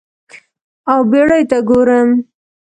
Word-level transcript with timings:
او 0.91 0.99
بیړیو 1.11 1.49
ته 1.49 1.57
ګورم 1.69 2.09